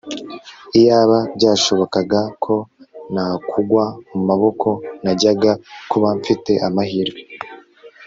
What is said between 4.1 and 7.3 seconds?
mu maboko najyaga kuba mfite amahirwe